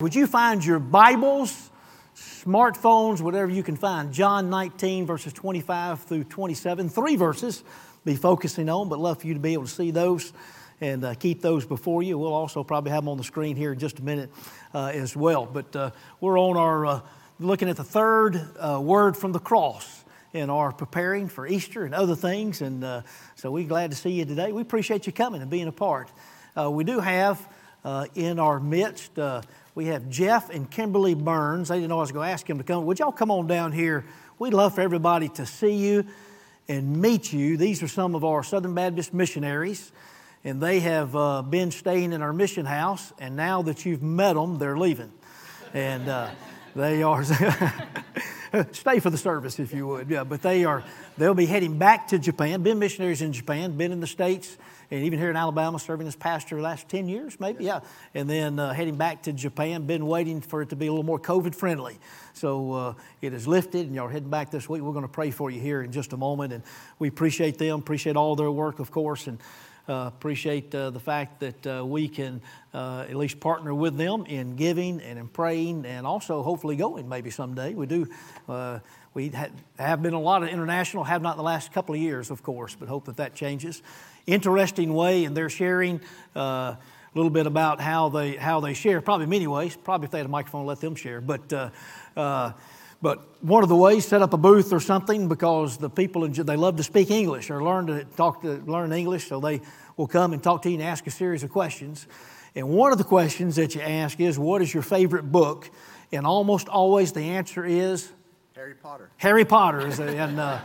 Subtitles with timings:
[0.00, 1.70] Would you find your Bibles,
[2.16, 4.14] smartphones, whatever you can find?
[4.14, 7.62] John 19, verses 25 through 27, three verses
[8.06, 10.32] be focusing on, but love for you to be able to see those
[10.80, 12.16] and uh, keep those before you.
[12.16, 14.30] We'll also probably have them on the screen here in just a minute
[14.72, 15.44] uh, as well.
[15.44, 17.00] But uh, we're on our uh,
[17.38, 21.94] looking at the third uh, word from the cross and are preparing for Easter and
[21.94, 23.02] other things, and uh,
[23.34, 24.50] so we're glad to see you today.
[24.50, 26.10] We appreciate you coming and being a part.
[26.56, 27.46] we do have
[28.14, 29.18] in our midst
[29.80, 31.70] we have Jeff and Kimberly Burns.
[31.70, 32.84] I didn't know I was going to ask him to come.
[32.84, 34.04] Would y'all come on down here?
[34.38, 36.04] We'd love for everybody to see you
[36.68, 37.56] and meet you.
[37.56, 39.90] These are some of our Southern Baptist missionaries,
[40.44, 43.10] and they have uh, been staying in our mission house.
[43.18, 45.12] And now that you've met them, they're leaving,
[45.72, 46.28] and uh,
[46.76, 47.24] they are.
[48.72, 50.10] stay for the service if you would.
[50.10, 50.84] Yeah, but they are.
[51.16, 52.62] They'll be heading back to Japan.
[52.62, 53.78] Been missionaries in Japan.
[53.78, 54.58] Been in the states
[54.90, 57.80] and even here in Alabama, serving as pastor the last 10 years, maybe, yeah.
[58.12, 61.04] And then uh, heading back to Japan, been waiting for it to be a little
[61.04, 61.98] more COVID friendly.
[62.32, 64.82] So uh, it is lifted, and y'all are heading back this week.
[64.82, 66.64] We're going to pray for you here in just a moment, and
[66.98, 69.38] we appreciate them, appreciate all their work, of course, and
[69.88, 72.40] uh, appreciate uh, the fact that uh, we can
[72.74, 77.08] uh, at least partner with them in giving and in praying, and also hopefully going
[77.08, 77.74] maybe someday.
[77.74, 78.08] We do.
[78.48, 78.80] Uh,
[79.12, 79.32] we
[79.76, 82.76] have been a lot of international, have not the last couple of years, of course,
[82.78, 83.82] but hope that that changes
[84.32, 86.00] interesting way, and they're sharing
[86.34, 86.78] uh, a
[87.14, 89.00] little bit about how they how they share.
[89.00, 89.76] Probably many ways.
[89.76, 91.20] Probably if they had a microphone, let them share.
[91.20, 91.70] But uh,
[92.16, 92.52] uh,
[93.02, 96.56] but one of the ways, set up a booth or something because the people they
[96.56, 99.60] love to speak English or learn to talk to learn English, so they
[99.96, 102.06] will come and talk to you and ask a series of questions.
[102.54, 105.70] And one of the questions that you ask is, "What is your favorite book?"
[106.12, 108.12] And almost always the answer is
[108.54, 109.10] Harry Potter.
[109.16, 110.58] Harry Potter, is, and uh,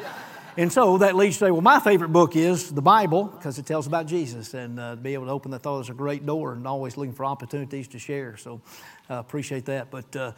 [0.58, 3.66] and so that leads to say, well, my favorite book is the Bible because it
[3.66, 4.54] tells about Jesus.
[4.54, 6.96] And uh, to be able to open the thought is a great door and always
[6.96, 8.38] looking for opportunities to share.
[8.38, 8.62] So
[9.10, 9.92] I uh, appreciate that.
[9.92, 10.32] But uh,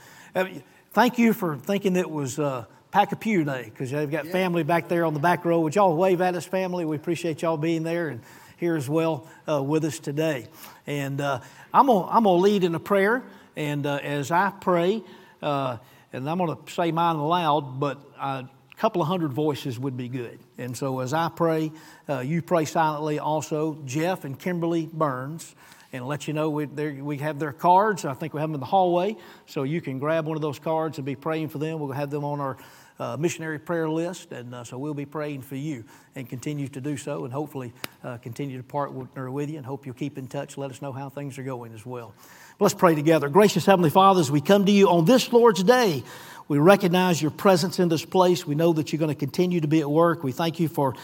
[0.92, 4.32] thank you for thinking it was uh, Pack a Pew Day because they've got yeah.
[4.32, 5.60] family back there on the back row.
[5.60, 6.84] Would y'all wave at us, family?
[6.84, 8.22] We appreciate y'all being there and
[8.58, 10.48] here as well uh, with us today.
[10.88, 11.42] And uh,
[11.72, 13.24] I'm going I'm to lead in a prayer.
[13.56, 15.04] And uh, as I pray,
[15.42, 15.80] and
[16.14, 20.40] I'm going to say mine aloud, but I couple of hundred voices would be good.
[20.58, 21.72] And so as I pray,
[22.08, 23.78] uh, you pray silently also.
[23.86, 25.56] Jeff and Kimberly Burns,
[25.94, 28.06] and let you know we, we have their cards.
[28.06, 29.18] I think we have them in the hallway,
[29.48, 31.80] so you can grab one of those cards and be praying for them.
[31.80, 32.58] We'll have them on our
[33.00, 35.84] uh, missionary prayer list, and uh, so we'll be praying for you
[36.16, 39.86] and continue to do so, and hopefully uh, continue to partner with you, and hope
[39.86, 40.58] you'll keep in touch.
[40.58, 42.14] Let us know how things are going as well.
[42.60, 43.30] Let's pray together.
[43.30, 46.04] Gracious Heavenly Father, as we come to you on this Lord's Day,
[46.48, 48.48] we recognize your presence in this place.
[48.48, 50.24] We know that you're going to continue to be at work.
[50.24, 50.96] We thank you for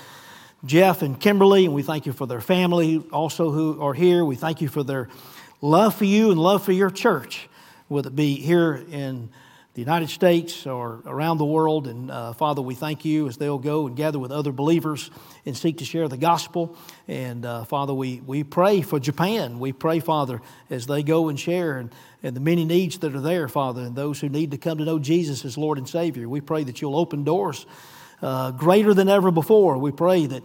[0.66, 4.24] Jeff and Kimberly, and we thank you for their family also who are here.
[4.26, 5.10] We thank you for their
[5.62, 7.50] love for you and love for your church,
[7.88, 9.30] whether it be here in
[9.74, 11.88] the United States or around the world.
[11.88, 15.10] And uh, Father, we thank you as they'll go and gather with other believers
[15.46, 16.78] and seek to share the gospel.
[17.08, 19.60] And uh, Father, we, we pray for Japan.
[19.60, 21.92] We pray, Father, as they go and share and,
[22.22, 24.86] and the many needs that are there, Father, and those who need to come to
[24.86, 26.30] know Jesus as Lord and Savior.
[26.30, 27.66] We pray that you'll open doors
[28.22, 29.80] uh, greater than ever before.
[29.80, 30.44] We pray that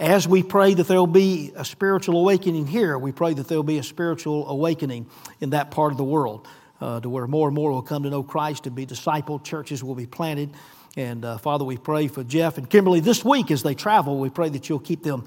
[0.00, 3.78] as we pray that there'll be a spiritual awakening here, we pray that there'll be
[3.78, 5.06] a spiritual awakening
[5.40, 6.48] in that part of the world
[6.84, 9.42] uh, to where more and more will come to know Christ and be discipled.
[9.42, 10.50] Churches will be planted.
[10.96, 14.18] And uh, Father, we pray for Jeff and Kimberly this week as they travel.
[14.18, 15.24] We pray that you'll keep them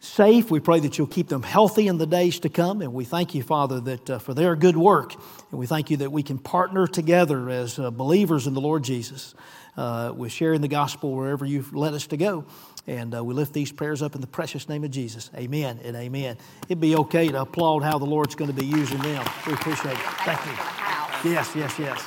[0.00, 0.50] safe.
[0.50, 2.82] We pray that you'll keep them healthy in the days to come.
[2.82, 5.14] And we thank you, Father, that uh, for their good work.
[5.50, 8.84] And we thank you that we can partner together as uh, believers in the Lord
[8.84, 9.34] Jesus
[9.78, 12.44] uh, with sharing the gospel wherever you've led us to go.
[12.86, 15.30] And uh, we lift these prayers up in the precious name of Jesus.
[15.34, 16.36] Amen and amen.
[16.68, 19.26] It'd be okay to applaud how the Lord's going to be using them.
[19.46, 19.98] We appreciate it.
[19.98, 21.32] Thank you.
[21.32, 22.04] Yes, yes, yes.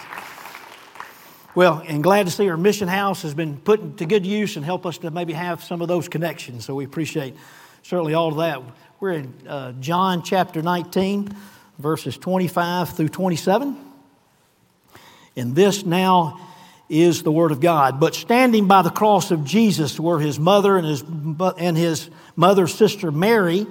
[1.54, 4.64] Well, and glad to see our mission house has been put to good use and
[4.64, 6.64] help us to maybe have some of those connections.
[6.64, 7.36] So we appreciate
[7.84, 8.62] certainly all of that.
[9.02, 11.36] We're in uh, John chapter 19,
[11.78, 13.78] verses 25 through 27.
[15.36, 16.40] And this now
[16.90, 18.00] is the Word of God.
[18.00, 21.04] But standing by the cross of Jesus were his mother and his,
[21.58, 23.68] and his mother's sister Mary,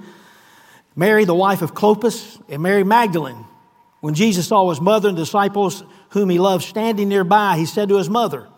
[0.95, 3.45] Mary, the wife of Clopas, and Mary Magdalene.
[4.01, 7.97] When Jesus saw his mother and disciples whom he loved standing nearby, he said to
[7.97, 8.49] his mother,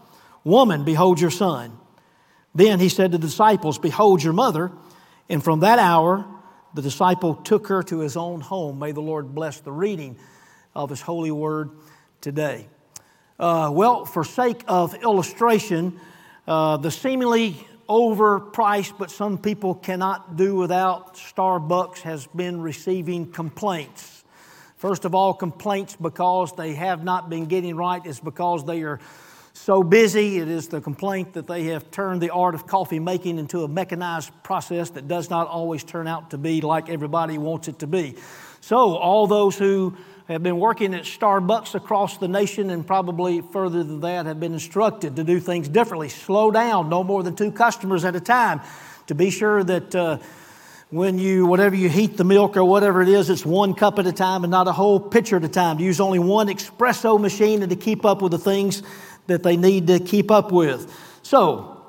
[0.44, 1.78] Woman, behold your son.
[2.54, 4.70] Then he said to the disciples, Behold your mother.
[5.28, 6.26] And from that hour,
[6.74, 8.78] the disciple took her to his own home.
[8.78, 10.16] May the Lord bless the reading
[10.74, 11.70] of his holy word
[12.20, 12.66] today.
[13.40, 15.98] Uh, well, for sake of illustration,
[16.46, 24.20] uh, the seemingly overpriced, but some people cannot do without Starbucks has been receiving complaints
[24.80, 28.98] First of all, complaints because they have not been getting right is because they are
[29.52, 30.38] so busy.
[30.38, 33.68] It is the complaint that they have turned the art of coffee making into a
[33.68, 37.86] mechanized process that does not always turn out to be like everybody wants it to
[37.86, 38.16] be.
[38.62, 39.98] So, all those who
[40.34, 44.52] have been working at Starbucks across the nation and probably further than that have been
[44.52, 46.08] instructed to do things differently.
[46.08, 48.60] Slow down, no more than two customers at a time,
[49.06, 49.94] to be sure that.
[49.94, 50.18] Uh,
[50.92, 54.08] when you, whatever you heat the milk or whatever it is, it's one cup at
[54.08, 55.78] a time and not a whole pitcher at a time.
[55.78, 58.82] To use only one espresso machine and to keep up with the things
[59.28, 60.92] that they need to keep up with.
[61.22, 61.80] So,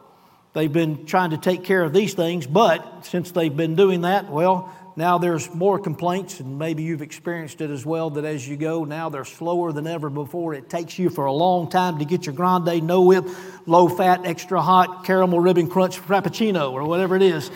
[0.53, 4.29] they've been trying to take care of these things, but since they've been doing that,
[4.29, 8.57] well, now there's more complaints, and maybe you've experienced it as well, that as you
[8.57, 10.53] go, now they're slower than ever before.
[10.53, 13.25] It takes you for a long time to get your grande, no whip,
[13.65, 17.49] low fat, extra hot, caramel ribbon crunch frappuccino or whatever it is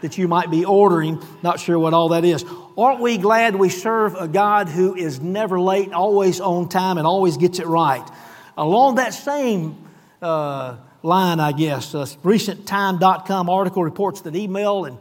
[0.00, 1.22] that you might be ordering.
[1.42, 2.44] Not sure what all that is.
[2.76, 7.06] Aren't we glad we serve a God who is never late, always on time, and
[7.06, 8.08] always gets it right?
[8.56, 9.76] Along that same
[10.22, 14.98] uh, line, I guess, a recent Time.com article reports that email and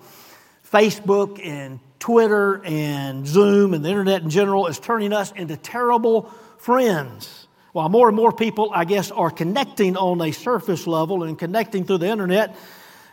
[0.71, 6.23] Facebook and Twitter and Zoom and the internet in general is turning us into terrible
[6.57, 7.47] friends.
[7.71, 11.85] While more and more people, I guess, are connecting on a surface level and connecting
[11.85, 12.55] through the internet,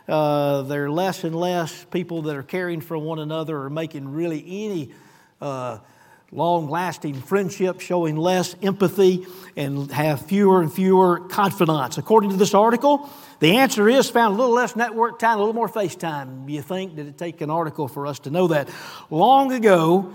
[0.07, 4.09] uh, there are less and less people that are caring for one another or making
[4.09, 4.91] really any
[5.41, 5.79] uh,
[6.31, 9.25] long lasting friendship, showing less empathy,
[9.55, 11.97] and have fewer and fewer confidants.
[11.97, 13.09] According to this article,
[13.39, 16.49] the answer is found a little less network time, a little more FaceTime.
[16.49, 18.69] You think, did it take an article for us to know that?
[19.09, 20.13] Long ago,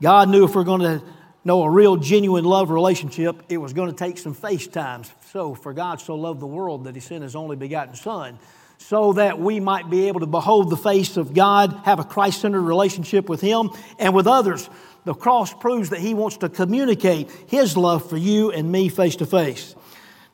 [0.00, 1.02] God knew if we're going to
[1.44, 5.10] know a real, genuine love relationship, it was going to take some FaceTimes.
[5.32, 8.38] So, for God so loved the world that He sent His only begotten Son
[8.78, 12.40] so that we might be able to behold the face of God, have a Christ
[12.40, 14.68] centered relationship with Him and with others.
[15.04, 19.16] The cross proves that He wants to communicate His love for you and me face
[19.16, 19.74] to face.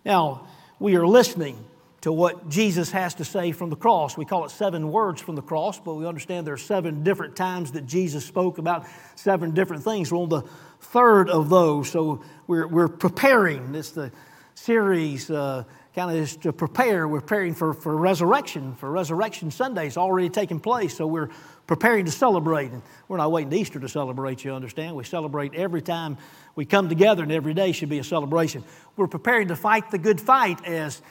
[0.05, 0.47] Now,
[0.79, 1.63] we are listening
[2.03, 4.17] to what Jesus has to say from the cross.
[4.17, 7.35] We call it seven words from the cross, but we understand there are seven different
[7.35, 8.87] times that Jesus spoke about
[9.17, 10.13] seven different things.
[10.13, 10.43] We're on the
[10.81, 13.75] third of those, so we're, we're preparing.
[13.75, 14.13] It's the
[14.55, 15.31] series.
[15.31, 15.65] Uh,
[15.99, 17.09] kind of is to prepare.
[17.09, 19.89] We're preparing for, for resurrection, for Resurrection Sunday.
[19.89, 21.31] It's already taken place, so we're
[21.67, 22.71] preparing to celebrate.
[22.71, 24.95] And we're not waiting Easter to celebrate, you understand?
[24.95, 26.17] We celebrate every time
[26.55, 28.63] we come together, and every day should be a celebration.
[28.97, 31.03] We're preparing to fight the good fight as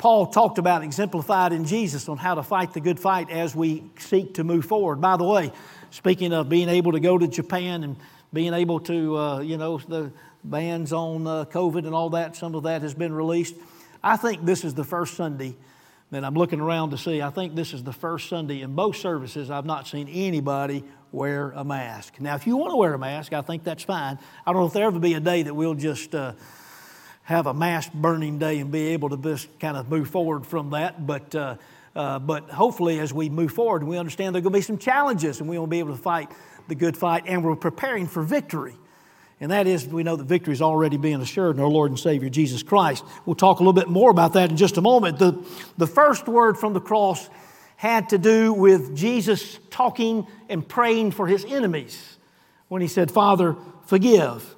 [0.00, 3.84] Paul talked about, exemplified in Jesus, on how to fight the good fight as we
[3.98, 4.98] seek to move forward.
[4.98, 5.52] By the way,
[5.90, 7.96] speaking of being able to go to Japan and
[8.32, 10.10] being able to, uh, you know, the
[10.42, 13.54] bans on uh, COVID and all that, some of that has been released.
[14.02, 15.54] I think this is the first Sunday
[16.10, 17.20] that I'm looking around to see.
[17.20, 20.82] I think this is the first Sunday in both services I've not seen anybody
[21.12, 22.18] wear a mask.
[22.20, 24.18] Now, if you want to wear a mask, I think that's fine.
[24.46, 26.32] I don't know if there ever be a day that we'll just uh,
[27.30, 30.70] have a mass burning day and be able to just kind of move forward from
[30.70, 31.06] that.
[31.06, 31.56] But uh,
[31.96, 34.78] uh, but hopefully, as we move forward, we understand there are going to be some
[34.78, 36.30] challenges, and we will be able to fight
[36.68, 38.74] the good fight, and we're preparing for victory
[39.40, 41.98] and that is we know that victory is already being assured in our Lord and
[41.98, 43.04] Savior Jesus Christ.
[43.24, 45.18] We'll talk a little bit more about that in just a moment.
[45.18, 45.42] The,
[45.78, 47.28] the first word from the cross
[47.76, 52.18] had to do with Jesus talking and praying for his enemies
[52.68, 53.56] when he said, Father,
[53.86, 54.54] forgive.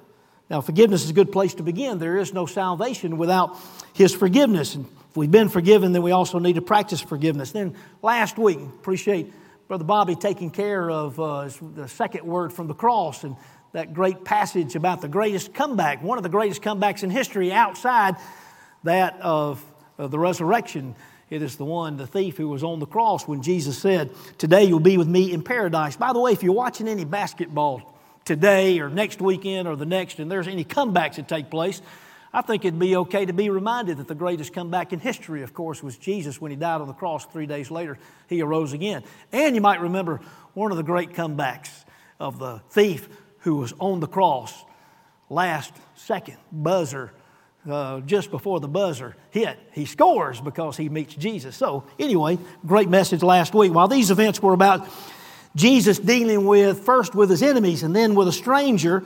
[0.53, 1.97] Now, forgiveness is a good place to begin.
[1.97, 3.57] There is no salvation without
[3.93, 4.75] his forgiveness.
[4.75, 7.51] And if we've been forgiven, then we also need to practice forgiveness.
[7.51, 9.33] Then last week, appreciate
[9.67, 13.35] Brother Bobby taking care of uh, the second word from the cross and
[13.71, 18.15] that great passage about the greatest comeback, one of the greatest comebacks in history outside
[18.83, 19.65] that of,
[19.97, 20.93] of the resurrection.
[21.31, 24.65] It is the one, the thief who was on the cross when Jesus said, Today
[24.65, 25.95] you'll be with me in paradise.
[25.95, 27.92] By the way, if you're watching any basketball
[28.25, 31.81] today or next weekend or the next, and there's any comebacks that take place,
[32.35, 35.53] I think it'd be okay to be reminded that the greatest comeback in history, of
[35.53, 37.99] course, was Jesus when he died on the cross three days later.
[38.27, 39.03] He arose again.
[39.31, 40.19] And you might remember
[40.55, 41.69] one of the great comebacks
[42.19, 43.07] of the thief
[43.39, 44.65] who was on the cross
[45.29, 47.11] last second, buzzer,
[47.69, 49.59] uh, just before the buzzer hit.
[49.71, 51.55] He scores because he meets Jesus.
[51.55, 53.73] So, anyway, great message last week.
[53.73, 54.87] While these events were about
[55.55, 59.03] Jesus dealing with first with his enemies and then with a stranger,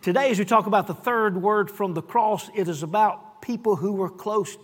[0.00, 3.76] today, as we talk about the third word from the cross, it is about people
[3.76, 4.56] who were close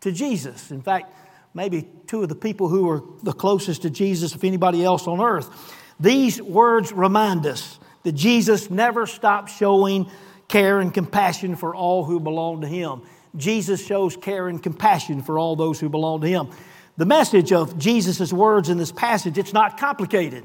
[0.00, 0.70] to Jesus.
[0.70, 1.12] In fact,
[1.54, 5.20] maybe two of the people who were the closest to Jesus, if anybody else on
[5.20, 5.74] earth.
[5.98, 10.08] These words remind us that Jesus never stopped showing
[10.48, 13.02] care and compassion for all who belong to him.
[13.34, 16.50] Jesus shows care and compassion for all those who belong to him.
[16.96, 20.44] The message of Jesus' words in this passage, it's not complicated.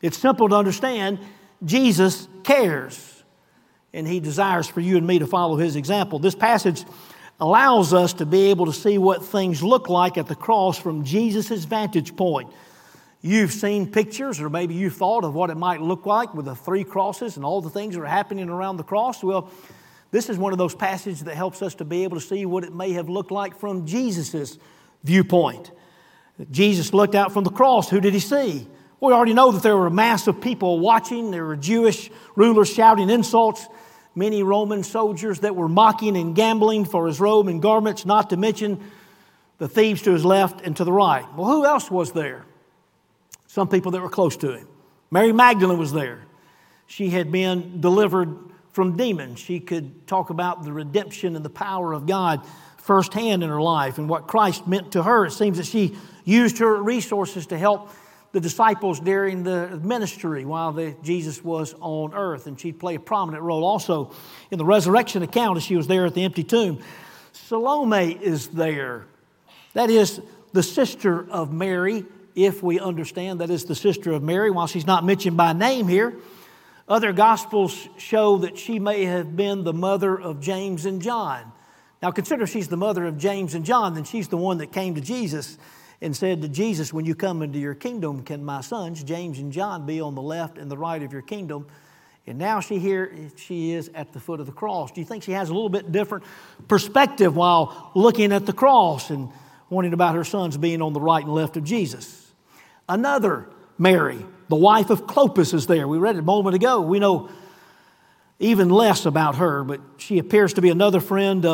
[0.00, 1.18] It's simple to understand.
[1.64, 3.24] Jesus cares.
[3.92, 6.18] and He desires for you and me to follow His example.
[6.18, 6.84] This passage
[7.40, 11.04] allows us to be able to see what things look like at the cross from
[11.04, 12.50] Jesus' vantage point.
[13.20, 16.54] You've seen pictures, or maybe you've thought of what it might look like with the
[16.54, 19.24] three crosses and all the things that are happening around the cross.
[19.24, 19.50] Well,
[20.10, 22.64] this is one of those passages that helps us to be able to see what
[22.64, 24.58] it may have looked like from Jesus'
[25.02, 25.70] viewpoint.
[26.50, 27.90] Jesus looked out from the cross.
[27.90, 28.66] Who did he see?
[29.00, 31.30] We already know that there were a mass of people watching.
[31.30, 33.66] There were Jewish rulers shouting insults,
[34.14, 38.36] many Roman soldiers that were mocking and gambling for his robe and garments, not to
[38.36, 38.80] mention
[39.58, 41.26] the thieves to his left and to the right.
[41.36, 42.44] Well, who else was there?
[43.46, 44.68] Some people that were close to him.
[45.10, 46.26] Mary Magdalene was there.
[46.86, 48.36] She had been delivered
[48.72, 49.38] from demons.
[49.38, 52.44] She could talk about the redemption and the power of God
[52.78, 55.26] firsthand in her life and what Christ meant to her.
[55.26, 57.90] It seems that she used her resources to help
[58.32, 63.00] the disciples during the ministry while the, Jesus was on earth, and she'd play a
[63.00, 64.12] prominent role also
[64.50, 66.80] in the resurrection account as she was there at the empty tomb.
[67.32, 69.06] Salome is there.
[69.72, 70.20] That is
[70.52, 72.04] the sister of Mary,
[72.34, 75.88] if we understand that is the sister of Mary, while she's not mentioned by name
[75.88, 76.14] here.
[76.88, 81.52] Other gospels show that she may have been the mother of James and John.
[82.02, 84.94] Now, consider she's the mother of James and John, then she's the one that came
[84.94, 85.58] to Jesus
[86.00, 89.52] and said to Jesus, When you come into your kingdom, can my sons, James and
[89.52, 91.66] John, be on the left and the right of your kingdom?
[92.26, 94.92] And now she here she is at the foot of the cross.
[94.92, 96.24] Do you think she has a little bit different
[96.68, 99.30] perspective while looking at the cross and
[99.70, 102.30] wondering about her sons being on the right and left of Jesus?
[102.86, 105.88] Another Mary, the wife of Clopas, is there.
[105.88, 106.82] We read it a moment ago.
[106.82, 107.30] We know
[108.38, 111.44] even less about her, but she appears to be another friend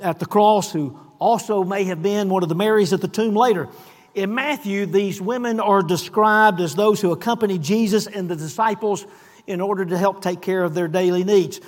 [0.00, 3.34] at the cross who also may have been one of the Marys at the tomb
[3.34, 3.68] later.
[4.14, 9.06] In Matthew, these women are described as those who accompanied Jesus and the disciples
[9.46, 11.60] in order to help take care of their daily needs.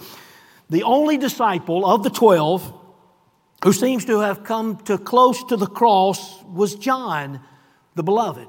[0.68, 2.70] The only disciple of the 12
[3.64, 7.40] who seems to have come to close to the cross was John,
[7.94, 8.48] the beloved,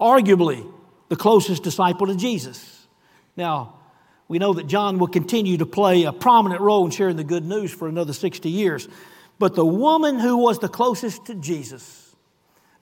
[0.00, 0.66] arguably
[1.10, 2.88] the closest disciple to Jesus.
[3.36, 3.74] Now,
[4.28, 7.44] we know that John will continue to play a prominent role in sharing the good
[7.44, 8.88] news for another 60 years.
[9.38, 12.14] But the woman who was the closest to Jesus,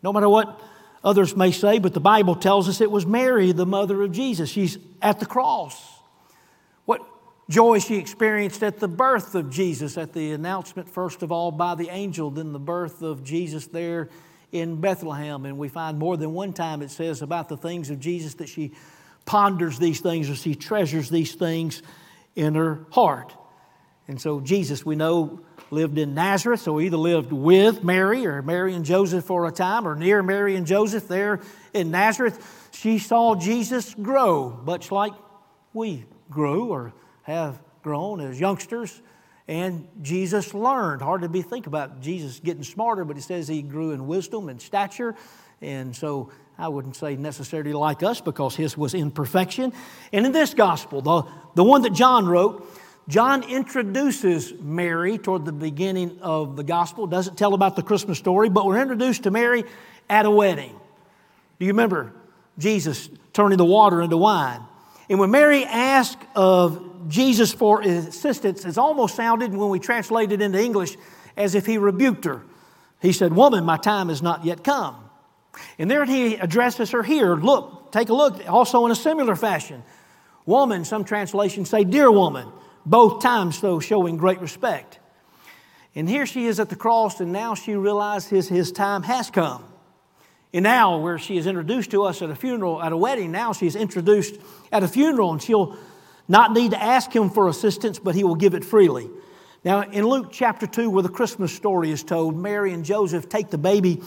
[0.02, 0.60] no matter what
[1.02, 4.48] others may say, but the Bible tells us it was Mary, the mother of Jesus.
[4.48, 5.82] She's at the cross.
[6.84, 7.00] What
[7.50, 11.74] joy she experienced at the birth of Jesus, at the announcement, first of all, by
[11.74, 14.08] the angel, then the birth of Jesus there
[14.52, 15.44] in Bethlehem.
[15.44, 18.48] And we find more than one time it says about the things of Jesus that
[18.48, 18.72] she
[19.26, 21.82] ponders these things or she treasures these things
[22.36, 23.34] in her heart.
[24.06, 28.42] And so Jesus, we know, lived in Nazareth, so he either lived with Mary or
[28.42, 31.40] Mary and Joseph for a time or near Mary and Joseph there
[31.72, 32.68] in Nazareth.
[32.72, 35.12] She saw Jesus grow, much like
[35.72, 36.92] we grew or
[37.22, 39.00] have grown as youngsters.
[39.46, 41.02] And Jesus learned.
[41.02, 44.48] Hard to be think about Jesus getting smarter, but it says he grew in wisdom
[44.48, 45.14] and stature.
[45.60, 49.72] And so I wouldn't say necessarily like us because his was in perfection.
[50.12, 51.22] And in this gospel, the,
[51.54, 52.66] the one that John wrote,
[53.06, 57.06] John introduces Mary toward the beginning of the gospel.
[57.06, 59.64] Doesn't tell about the Christmas story, but we're introduced to Mary
[60.08, 60.74] at a wedding.
[61.58, 62.14] Do you remember
[62.58, 64.60] Jesus turning the water into wine?
[65.10, 70.40] And when Mary asked of Jesus for assistance, it almost sounded, when we translate it
[70.40, 70.96] into English,
[71.36, 72.42] as if he rebuked her.
[73.02, 74.96] He said, Woman, my time has not yet come.
[75.78, 77.36] And there he addresses her here.
[77.36, 79.82] Look, take a look, also in a similar fashion.
[80.46, 82.50] Woman, some translations say, Dear woman
[82.86, 84.98] both times, though, showing great respect.
[85.94, 89.30] And here she is at the cross, and now she realizes his, his time has
[89.30, 89.64] come.
[90.52, 93.52] And now, where she is introduced to us at a funeral, at a wedding, now
[93.52, 94.36] she's introduced
[94.70, 95.76] at a funeral, and she'll
[96.28, 99.08] not need to ask him for assistance, but he will give it freely.
[99.64, 103.50] Now, in Luke chapter 2, where the Christmas story is told, Mary and Joseph take
[103.50, 104.02] the baby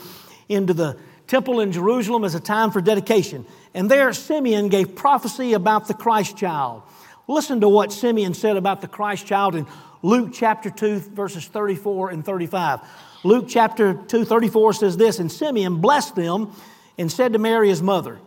[0.48, 3.46] into the temple in Jerusalem as a time for dedication.
[3.74, 6.84] And there, Simeon gave prophecy about the Christ child.
[7.27, 9.67] Listen to what Simeon said about the Christ child in
[10.01, 12.79] Luke chapter 2, verses 34 and 35.
[13.24, 16.53] Luke chapter 2, 34 says this And Simeon blessed them
[16.98, 18.19] and said to Mary, his mother,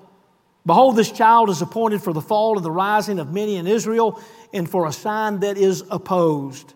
[0.66, 4.20] Behold, this child is appointed for the fall and the rising of many in Israel,
[4.52, 6.74] and for a sign that is opposed.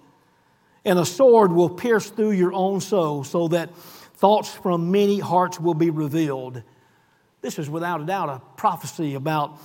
[0.87, 5.61] And a sword will pierce through your own soul, so that thoughts from many hearts
[5.61, 6.63] will be revealed.
[7.43, 9.59] This is without a doubt a prophecy about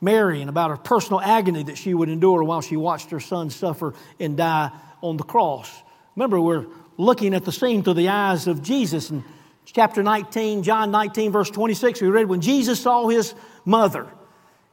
[0.00, 3.50] Mary and about her personal agony that she would endure while she watched her son
[3.50, 4.70] suffer and die
[5.02, 5.70] on the cross.
[6.14, 9.10] Remember, we're looking at the scene through the eyes of Jesus.
[9.10, 9.24] In
[9.64, 13.34] chapter 19, John 19, verse 26, we read, When Jesus saw his
[13.64, 14.06] mother,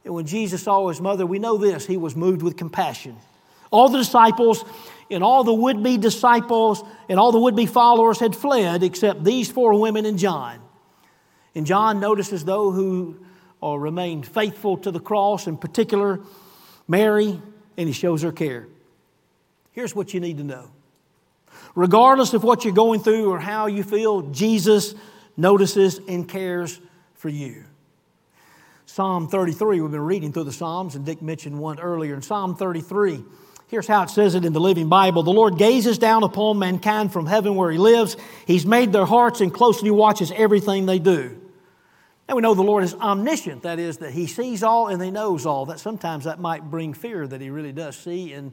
[0.04, 3.16] and when Jesus saw his mother, we know this, he was moved with compassion.
[3.70, 4.64] All the disciples
[5.10, 9.24] and all the would be disciples and all the would be followers had fled except
[9.24, 10.60] these four women and John.
[11.54, 13.16] And John notices those who
[13.64, 16.20] or remained faithful to the cross, in particular,
[16.86, 17.40] Mary,
[17.78, 18.68] and he shows her care.
[19.72, 20.68] Here's what you need to know
[21.74, 24.94] regardless of what you're going through or how you feel, Jesus
[25.36, 26.78] notices and cares
[27.14, 27.64] for you.
[28.84, 32.14] Psalm 33, we've been reading through the Psalms, and Dick mentioned one earlier.
[32.14, 33.24] In Psalm 33,
[33.68, 37.14] here's how it says it in the Living Bible The Lord gazes down upon mankind
[37.14, 38.18] from heaven where He lives.
[38.46, 41.40] He's made their hearts and closely watches everything they do.
[42.26, 45.10] And we know the Lord is omniscient, that is, that He sees all and He
[45.10, 45.66] knows all.
[45.66, 48.52] That sometimes that might bring fear that He really does see and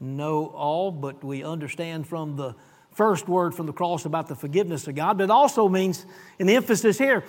[0.00, 2.54] know all, but we understand from the
[2.92, 5.18] first word from the cross about the forgiveness of God.
[5.18, 6.04] But it also means,
[6.40, 7.24] and the emphasis here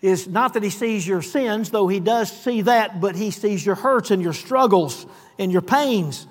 [0.00, 3.66] is not that He sees your sins, though He does see that, but He sees
[3.66, 5.06] your hurts and your struggles
[5.38, 6.26] and your pains,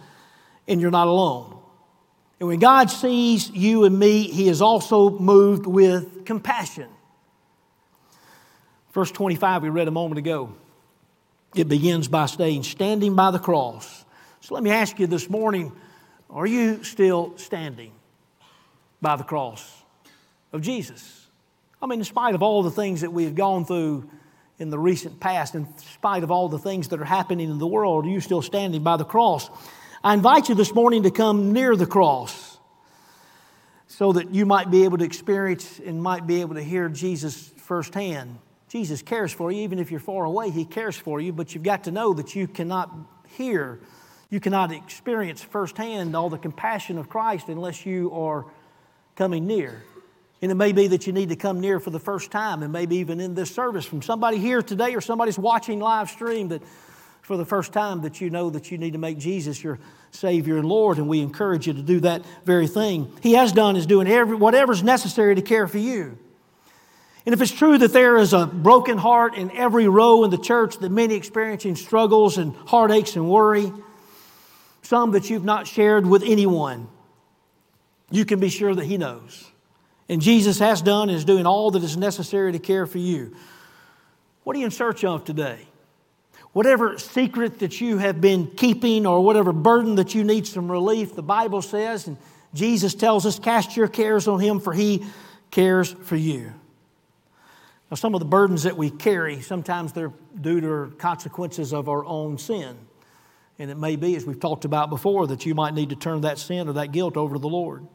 [0.67, 1.59] and you're not alone.
[2.39, 6.89] And when God sees you and me, He is also moved with compassion.
[8.95, 10.55] Verse 25, we read a moment ago.
[11.53, 14.05] It begins by saying, standing by the cross
[14.45, 15.71] so let me ask you this morning
[16.29, 17.91] are you still standing
[19.01, 19.83] by the cross
[20.53, 21.25] of Jesus?
[21.81, 24.07] I mean, in spite of all the things that we've gone through
[24.59, 27.65] in the recent past, in spite of all the things that are happening in the
[27.65, 29.49] world, are you still standing by the cross?
[30.03, 32.59] I invite you this morning to come near the cross
[33.87, 37.51] so that you might be able to experience and might be able to hear Jesus
[37.57, 38.37] firsthand.
[38.75, 41.63] Jesus cares for you, even if you're far away, He cares for you, but you've
[41.63, 42.91] got to know that you cannot
[43.37, 43.79] hear
[44.29, 48.45] you cannot experience firsthand all the compassion of Christ unless you are
[49.15, 49.81] coming near.
[50.41, 52.73] And it may be that you need to come near for the first time, and
[52.73, 56.61] maybe even in this service from somebody here today or somebody's watching live stream that
[57.21, 59.79] for the first time that you know that you need to make Jesus your
[60.11, 63.11] Savior and Lord, and we encourage you to do that very thing.
[63.21, 66.17] He has done is doing every, whatever's necessary to care for you.
[67.25, 70.37] And if it's true that there is a broken heart in every row in the
[70.37, 73.71] church, that many experiencing struggles and heartaches and worry,
[74.83, 76.87] some that you've not shared with anyone,
[78.11, 79.49] you can be sure that He knows.
[80.07, 83.35] And Jesus has done and is doing all that is necessary to care for you.
[84.43, 85.67] What are you in search of today?
[86.53, 91.15] Whatever secret that you have been keeping or whatever burden that you need some relief,
[91.15, 92.17] the Bible says, and
[92.53, 95.03] Jesus tells us, cast your cares on Him, for He
[95.49, 96.53] cares for you.
[97.95, 102.37] Some of the burdens that we carry, sometimes they're due to consequences of our own
[102.37, 102.77] sin.
[103.57, 106.21] And it may be, as we've talked about before, that you might need to turn
[106.21, 107.87] that sin or that guilt over to the Lord.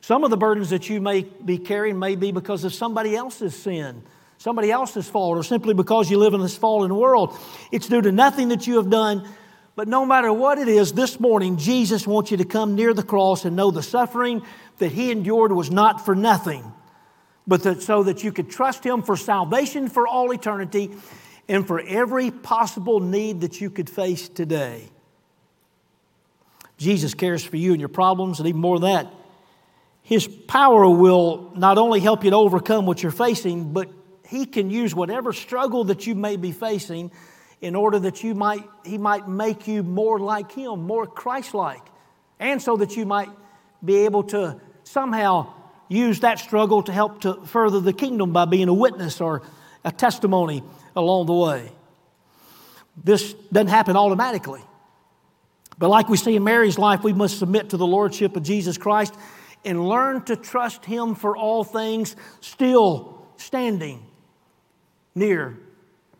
[0.00, 3.54] Some of the burdens that you may be carrying may be because of somebody else's
[3.56, 4.02] sin,
[4.38, 7.34] somebody else's fault, or simply because you live in this fallen world.
[7.70, 9.26] It's due to nothing that you have done.
[9.76, 13.02] But no matter what it is, this morning, Jesus wants you to come near the
[13.02, 14.42] cross and know the suffering
[14.78, 16.70] that He endured was not for nothing,
[17.46, 20.90] but that so that you could trust Him for salvation for all eternity
[21.48, 24.88] and for every possible need that you could face today.
[26.76, 29.12] Jesus cares for you and your problems, and even more than that,
[30.02, 33.88] His power will not only help you to overcome what you're facing, but
[34.26, 37.12] He can use whatever struggle that you may be facing
[37.60, 41.82] in order that you might, He might make you more like Him, more Christ like,
[42.40, 43.30] and so that you might
[43.84, 45.52] be able to somehow
[45.88, 49.42] use that struggle to help to further the kingdom by being a witness or
[49.84, 50.62] a testimony
[50.96, 51.70] along the way.
[53.02, 54.62] This doesn't happen automatically.
[55.78, 58.78] But like we see in Mary's life, we must submit to the Lordship of Jesus
[58.78, 59.14] Christ
[59.64, 64.04] and learn to trust Him for all things, still standing
[65.14, 65.58] near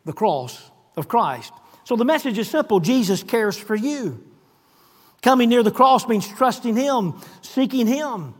[0.05, 1.53] the cross of Christ.
[1.85, 4.23] So the message is simple Jesus cares for you.
[5.23, 8.35] Coming near the cross means trusting Him, seeking Him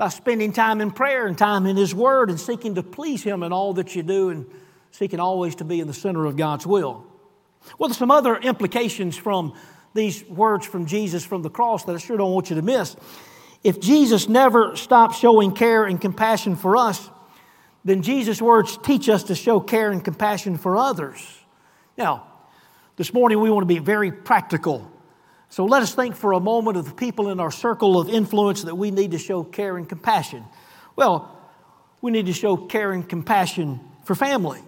[0.00, 3.42] by spending time in prayer and time in His Word and seeking to please Him
[3.42, 4.46] in all that you do and
[4.92, 7.04] seeking always to be in the center of God's will.
[7.78, 9.52] Well, there's some other implications from
[9.92, 12.96] these words from Jesus from the cross that I sure don't want you to miss.
[13.62, 17.10] If Jesus never stopped showing care and compassion for us,
[17.84, 21.22] then Jesus' words teach us to show care and compassion for others.
[21.98, 22.26] Now,
[22.96, 24.89] this morning we want to be very practical.
[25.50, 28.62] So let us think for a moment of the people in our circle of influence
[28.62, 30.44] that we need to show care and compassion.
[30.96, 31.36] Well,
[32.00, 34.62] we need to show care and compassion for family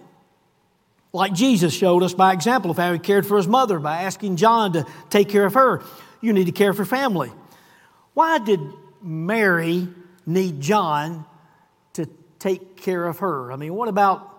[1.13, 4.35] like Jesus showed us by example of how he cared for his mother by asking
[4.35, 5.83] John to take care of her.
[6.21, 7.31] You need to care for family.
[8.15, 8.59] Why did
[9.01, 9.87] Mary
[10.25, 11.25] need John
[11.93, 12.07] to
[12.39, 13.51] take care of her?
[13.51, 14.29] I mean, what about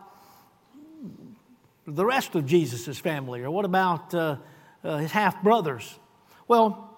[1.87, 3.43] the rest of Jesus' family?
[3.43, 4.37] Or what about uh,
[4.83, 5.99] uh, his half brothers?
[6.47, 6.91] Well,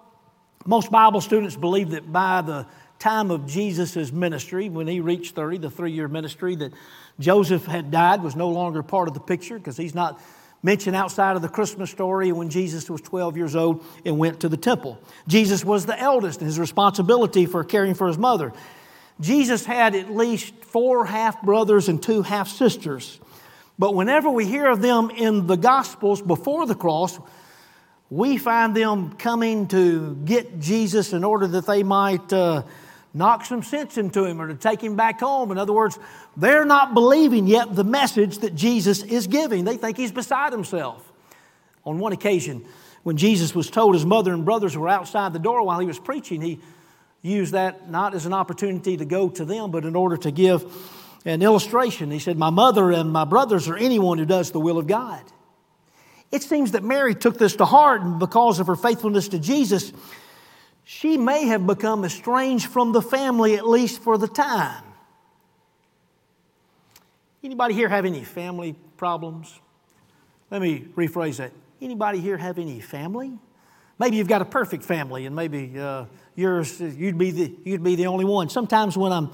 [0.65, 2.67] Most Bible students believe that by the
[2.99, 6.73] time of Jesus' ministry, when he reached 30, the three year ministry, that
[7.19, 10.19] Joseph had died, was no longer part of the picture because he's not
[10.63, 14.49] mentioned outside of the Christmas story when Jesus was 12 years old and went to
[14.49, 14.99] the temple.
[15.27, 18.51] Jesus was the eldest, and his responsibility for caring for his mother.
[19.21, 23.19] Jesus had at least four half brothers and two half sisters.
[23.79, 27.19] But whenever we hear of them in the Gospels before the cross,
[28.09, 32.63] we find them coming to get Jesus in order that they might uh,
[33.13, 35.51] knock some sense into him or to take him back home.
[35.51, 35.99] In other words,
[36.37, 39.65] they're not believing yet the message that Jesus is giving.
[39.65, 41.03] They think he's beside himself.
[41.85, 42.65] On one occasion,
[43.03, 45.99] when Jesus was told his mother and brothers were outside the door while he was
[45.99, 46.59] preaching, he
[47.21, 50.65] used that not as an opportunity to go to them, but in order to give
[51.25, 52.11] an illustration.
[52.11, 55.21] He said, My mother and my brothers are anyone who does the will of God.
[56.31, 59.93] It seems that Mary took this to heart, and because of her faithfulness to Jesus,
[60.83, 64.83] she may have become estranged from the family, at least for the time.
[67.43, 69.59] Anybody here have any family problems?
[70.51, 71.51] Let me rephrase that.
[71.81, 73.37] Anybody here have any family?
[73.99, 77.95] Maybe you've got a perfect family, and maybe uh, yours you'd be the you'd be
[77.95, 78.49] the only one.
[78.49, 79.31] Sometimes when I'm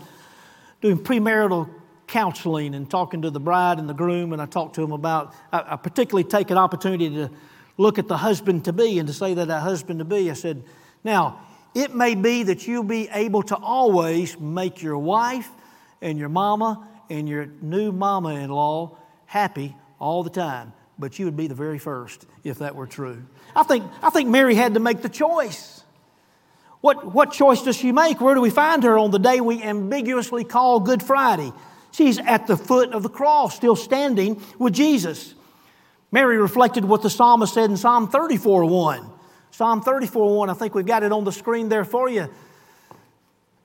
[0.81, 1.69] doing premarital
[2.13, 5.33] counseling and talking to the bride and the groom, and I talked to them about,
[5.51, 7.31] I, I particularly take an opportunity to
[7.75, 10.29] look at the husband to be and to say that a husband to be.
[10.29, 10.63] I said,
[11.03, 11.39] now,
[11.73, 15.49] it may be that you'll be able to always make your wife
[16.03, 18.95] and your mama and your new mama in law
[19.25, 23.23] happy all the time, but you would be the very first if that were true.
[23.55, 25.81] I think, I think Mary had to make the choice.
[26.81, 28.21] What, what choice does she make?
[28.21, 31.51] Where do we find her on the day we ambiguously call Good Friday?
[31.93, 35.35] She's at the foot of the cross, still standing with Jesus.
[36.11, 39.09] Mary reflected what the psalmist said in Psalm 34 1.
[39.51, 42.27] Psalm 34 1, I think we've got it on the screen there for you.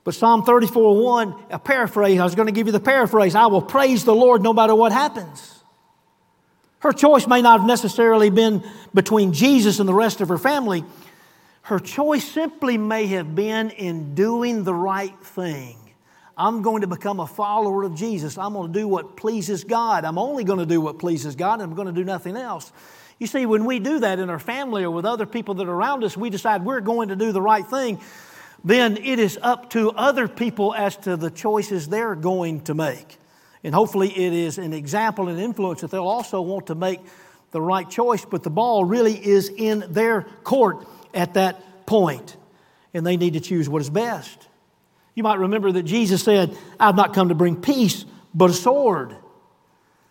[0.04, 3.46] But Psalm 34 1, a paraphrase, I was going to give you the paraphrase I
[3.46, 5.62] will praise the Lord no matter what happens.
[6.80, 8.62] Her choice may not have necessarily been
[8.92, 10.84] between Jesus and the rest of her family.
[11.62, 15.87] Her choice simply may have been in doing the right thing.
[16.38, 18.38] I'm going to become a follower of Jesus.
[18.38, 20.04] I'm going to do what pleases God.
[20.04, 22.72] I'm only going to do what pleases God, and I'm going to do nothing else.
[23.18, 25.74] You see, when we do that in our family or with other people that are
[25.74, 28.00] around us, we decide we're going to do the right thing,
[28.64, 33.16] then it is up to other people as to the choices they're going to make.
[33.64, 37.00] And hopefully, it is an example and influence that they'll also want to make
[37.50, 42.36] the right choice, but the ball really is in their court at that point,
[42.94, 44.47] and they need to choose what is best.
[45.18, 49.16] You might remember that Jesus said, I've not come to bring peace, but a sword.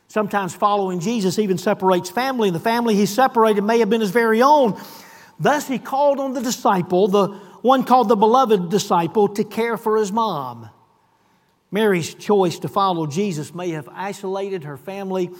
[0.09, 4.11] Sometimes following Jesus even separates family, and the family he separated may have been his
[4.11, 4.77] very own.
[5.39, 7.27] Thus, he called on the disciple, the
[7.61, 10.69] one called the beloved disciple, to care for his mom.
[11.71, 15.31] Mary's choice to follow Jesus may have isolated her family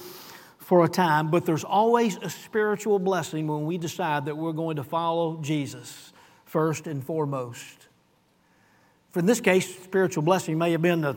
[0.60, 4.77] for a time, but there's always a spiritual blessing when we decide that we're going
[4.77, 6.13] to follow Jesus
[6.45, 7.88] first and foremost.
[9.12, 11.15] For in this case, spiritual blessing may have been a,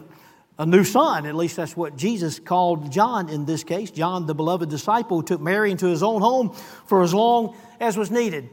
[0.58, 1.26] a new son.
[1.26, 3.90] At least that's what Jesus called John in this case.
[3.90, 6.50] John, the beloved disciple, took Mary into his own home
[6.86, 8.48] for as long as was needed.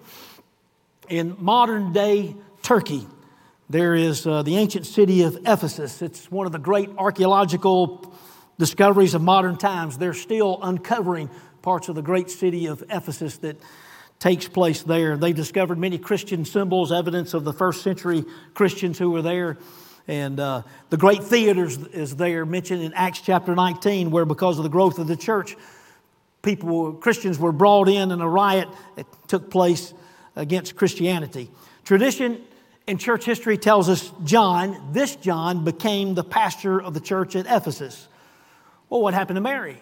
[1.09, 3.07] In modern day Turkey,
[3.69, 6.01] there is uh, the ancient city of Ephesus.
[6.01, 8.13] It's one of the great archaeological
[8.57, 9.97] discoveries of modern times.
[9.97, 11.29] They're still uncovering
[11.61, 13.57] parts of the great city of Ephesus that
[14.19, 15.17] takes place there.
[15.17, 19.57] They discovered many Christian symbols, evidence of the first century Christians who were there.
[20.07, 24.63] And uh, the great theaters is there, mentioned in Acts chapter 19, where because of
[24.63, 25.55] the growth of the church,
[26.41, 28.69] people, Christians were brought in and a riot
[29.27, 29.93] took place
[30.35, 31.51] against Christianity.
[31.83, 32.41] Tradition
[32.87, 37.45] and church history tells us John, this John, became the pastor of the church at
[37.45, 38.07] Ephesus.
[38.89, 39.81] Well, what happened to Mary?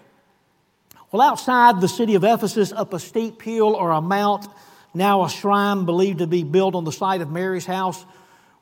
[1.16, 4.48] Well, outside the city of Ephesus, up a steep hill or a mount,
[4.94, 8.06] now a shrine believed to be built on the site of Mary's house,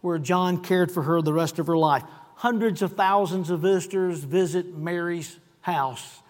[0.01, 2.03] where John cared for her the rest of her life.
[2.35, 6.21] Hundreds of thousands of visitors visit Mary's house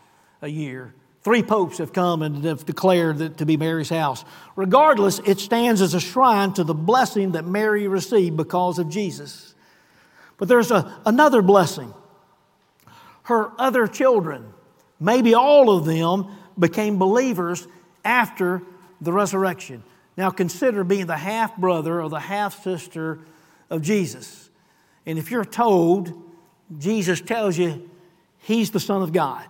[0.41, 0.93] a year.
[1.23, 4.23] Three popes have come and have declared it to be Mary's house.
[4.55, 9.55] Regardless, it stands as a shrine to the blessing that Mary received because of Jesus.
[10.37, 11.93] But there's a, another blessing.
[13.23, 14.52] Her other children,
[15.03, 17.67] Maybe all of them became believers
[18.05, 18.61] after
[19.01, 19.83] the resurrection.
[20.15, 23.19] Now consider being the half brother or the half sister
[23.69, 24.49] of Jesus.
[25.05, 26.13] And if you're told,
[26.77, 27.89] Jesus tells you
[28.39, 29.45] he's the Son of God,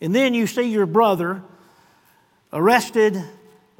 [0.00, 1.42] and then you see your brother
[2.52, 3.22] arrested,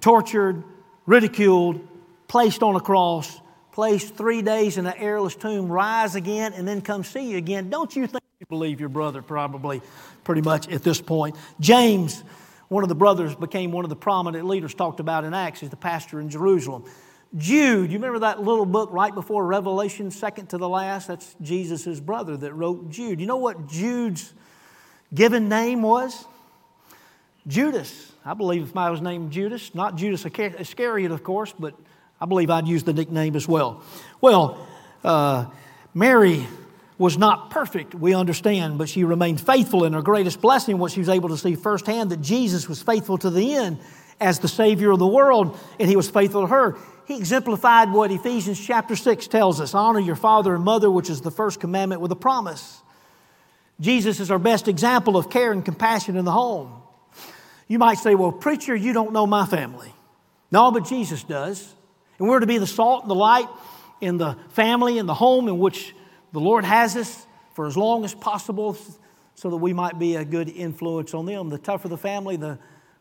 [0.00, 0.62] tortured,
[1.06, 1.80] ridiculed,
[2.28, 3.40] placed on a cross,
[3.80, 7.70] placed three days in an airless tomb, rise again, and then come see you again.
[7.70, 9.80] Don't you think you believe your brother probably
[10.22, 11.34] pretty much at this point?
[11.60, 12.22] James,
[12.68, 15.60] one of the brothers, became one of the prominent leaders talked about in Acts.
[15.60, 16.84] He's the pastor in Jerusalem.
[17.38, 21.08] Jude, you remember that little book right before Revelation, second to the last?
[21.08, 23.18] That's Jesus' brother that wrote Jude.
[23.18, 24.30] You know what Jude's
[25.14, 26.26] given name was?
[27.46, 28.12] Judas.
[28.26, 31.74] I believe if I was named Judas, not Judas Iscariot, of course, but
[32.20, 33.82] I believe I'd use the nickname as well.
[34.20, 34.66] Well,
[35.02, 35.46] uh,
[35.94, 36.46] Mary
[36.98, 41.00] was not perfect, we understand, but she remained faithful, and her greatest blessing was she
[41.00, 43.78] was able to see firsthand that Jesus was faithful to the end
[44.20, 46.76] as the Savior of the world, and He was faithful to her.
[47.06, 51.22] He exemplified what Ephesians chapter 6 tells us honor your father and mother, which is
[51.22, 52.82] the first commandment with a promise.
[53.80, 56.82] Jesus is our best example of care and compassion in the home.
[57.66, 59.94] You might say, Well, preacher, you don't know my family.
[60.52, 61.74] No, but Jesus does.
[62.20, 63.48] And we're to be the salt and the light
[64.00, 65.94] in the family and the home in which
[66.32, 68.76] the Lord has us for as long as possible
[69.34, 71.48] so that we might be a good influence on them.
[71.48, 72.58] The tougher the family, the,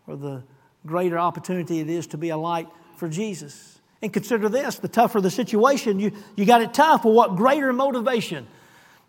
[0.08, 0.44] or the
[0.86, 3.82] greater opportunity it is to be a light for Jesus.
[4.02, 7.04] And consider this the tougher the situation, you, you got it tough.
[7.04, 8.48] Well, what greater motivation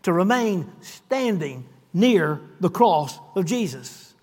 [0.03, 4.13] to remain standing near the cross of Jesus?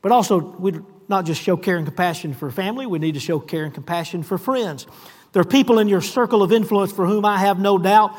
[0.00, 3.40] But also, we not just show care and compassion for family, we need to show
[3.40, 4.86] care and compassion for friends.
[5.32, 8.16] There are people in your circle of influence for whom I have no doubt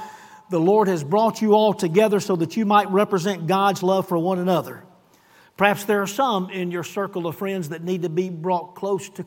[0.50, 4.17] the Lord has brought you all together so that you might represent God's love for
[4.17, 4.84] one another.
[5.58, 9.10] Perhaps there are some in your circle of friends that need to be brought close
[9.10, 9.26] to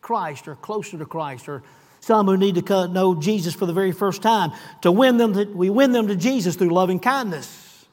[0.00, 1.64] Christ or closer to Christ, or
[1.98, 4.52] some who need to know Jesus for the very first time.
[4.82, 7.86] To win them, to, we win them to Jesus through loving kindness.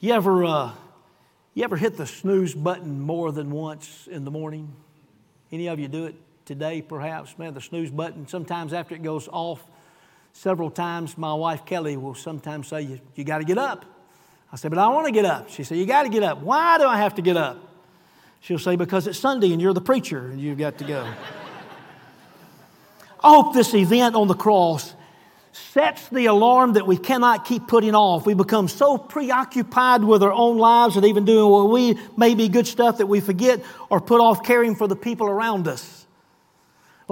[0.00, 0.72] You ever, uh,
[1.54, 4.74] you ever hit the snooze button more than once in the morning?
[5.52, 6.16] Any of you do it?
[6.44, 7.38] Today, perhaps.
[7.38, 9.64] Man, the snooze button, sometimes after it goes off
[10.32, 13.84] several times, my wife Kelly will sometimes say, You, you got to get up.
[14.52, 15.50] I say, But I want to get up.
[15.50, 16.40] She said, You got to get up.
[16.40, 17.58] Why do I have to get up?
[18.40, 21.06] She'll say, Because it's Sunday and you're the preacher and you've got to go.
[23.24, 24.94] I hope this event on the cross
[25.52, 28.26] sets the alarm that we cannot keep putting off.
[28.26, 32.48] We become so preoccupied with our own lives and even doing what we may be
[32.48, 36.01] good stuff that we forget or put off caring for the people around us.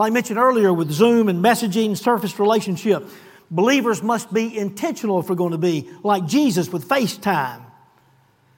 [0.00, 3.06] Like I mentioned earlier with Zoom and messaging, surface relationship,
[3.50, 7.60] believers must be intentional if we're going to be like Jesus with FaceTime.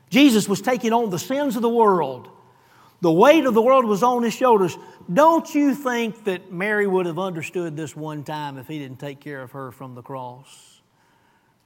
[0.08, 2.28] Jesus was taking on the sins of the world.
[3.00, 4.78] The weight of the world was on his shoulders.
[5.12, 9.18] Don't you think that Mary would have understood this one time if he didn't take
[9.18, 10.71] care of her from the cross?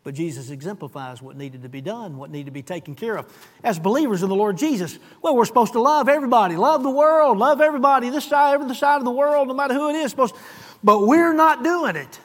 [0.07, 3.27] But Jesus exemplifies what needed to be done, what needed to be taken care of.
[3.65, 7.39] As believers in the Lord Jesus, well, we're supposed to love everybody, love the world,
[7.39, 10.13] love everybody, this side, every side of the world, no matter who it is.
[10.13, 10.37] Supposed,
[10.85, 12.21] but we're not doing it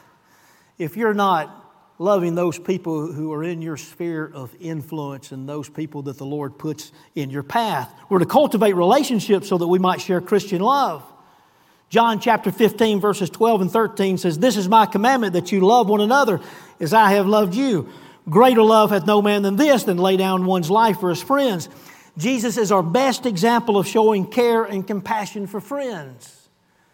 [0.78, 1.58] if you're not
[1.98, 6.24] loving those people who are in your sphere of influence and those people that the
[6.24, 7.92] Lord puts in your path.
[8.08, 11.02] We're to cultivate relationships so that we might share Christian love.
[11.92, 15.90] John chapter 15, verses 12 and 13 says, This is my commandment that you love
[15.90, 16.40] one another
[16.80, 17.86] as I have loved you.
[18.30, 21.68] Greater love hath no man than this, than lay down one's life for his friends.
[22.16, 26.48] Jesus is our best example of showing care and compassion for friends.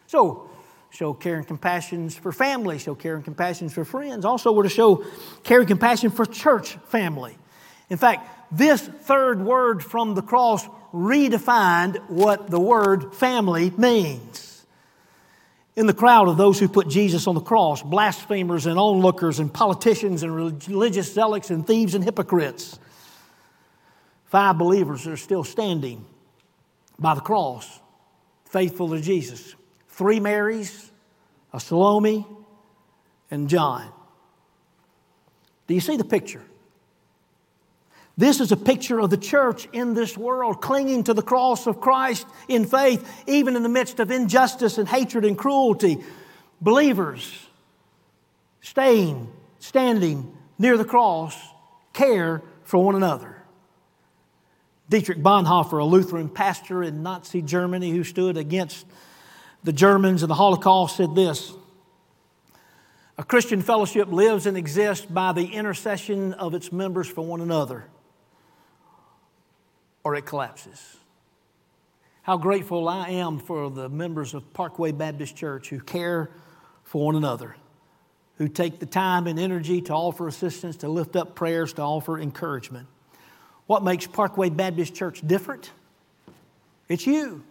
[0.09, 0.51] So,
[0.91, 4.25] show care and compassion for family, show care and compassion for friends.
[4.25, 5.05] Also, we're to show
[5.45, 7.39] care and compassion for church family.
[7.89, 14.48] In fact, this third word from the cross redefined what the word family means
[15.79, 19.55] in the crowd of those who put Jesus on the cross blasphemers and onlookers and
[19.55, 22.81] politicians and religious zealots and thieves and hypocrites.
[24.25, 26.05] Five believers are still standing
[26.99, 27.79] by the cross,
[28.47, 29.55] faithful to Jesus.
[29.87, 30.91] Three Marys,
[31.53, 32.27] a Salome,
[33.31, 33.89] and John.
[35.69, 36.43] Do you see the picture?
[38.19, 41.81] This is a picture of the church in this world, clinging to the cross of
[41.81, 46.03] Christ in faith, even in the midst of injustice and hatred and cruelty.
[46.61, 47.47] Believers
[48.61, 51.39] staying, standing near the cross,
[51.93, 53.37] care for one another.
[54.89, 58.85] Dietrich Bonhoeffer, a Lutheran pastor in Nazi Germany who stood against
[59.63, 61.53] the Germans and the Holocaust, said this
[63.17, 67.85] A Christian fellowship lives and exists by the intercession of its members for one another
[70.09, 70.97] or it collapses.
[72.23, 76.31] How grateful I am for the members of Parkway Baptist Church who care
[76.83, 77.57] for one another,
[78.39, 82.19] who take the time and energy to offer assistance, to lift up prayers, to offer
[82.19, 82.87] encouragement.
[83.67, 85.73] What makes Parkway Baptist Church different?
[86.89, 87.45] It's you.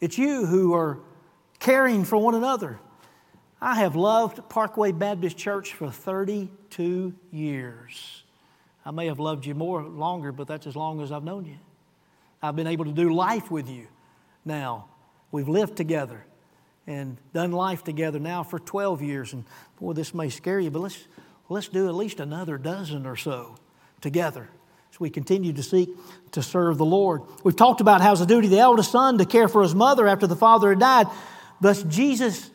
[0.00, 1.00] It's you who are
[1.58, 2.78] caring for one another.
[3.60, 8.22] I have loved Parkway Baptist Church for 32 years.
[8.84, 11.58] I may have loved you more longer, but that's as long as I've known you.
[12.42, 13.86] I've been able to do life with you
[14.44, 14.86] now.
[15.30, 16.24] We've lived together
[16.86, 19.32] and done life together now for 12 years.
[19.32, 19.44] And
[19.80, 20.98] boy, this may scare you, but let's,
[21.48, 23.56] let's do at least another dozen or so
[24.00, 24.48] together
[24.92, 25.88] as we continue to seek
[26.32, 27.22] to serve the Lord.
[27.44, 29.74] We've talked about how it's a duty of the eldest son to care for his
[29.74, 31.06] mother after the father had died.
[31.60, 32.50] Thus, Jesus